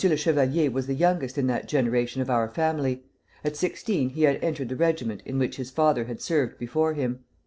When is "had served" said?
6.05-6.57